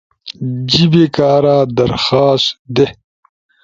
جیِبے 0.69 1.03
کارا 1.15 1.57
درخواست، 1.77 2.47
پی 2.73 2.85